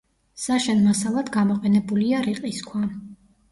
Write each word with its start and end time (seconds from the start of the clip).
საშენ 0.45 0.81
მასალად 0.85 1.29
გამოყენებულია 1.37 2.25
რიყის 2.31 2.65
ქვა. 2.73 2.85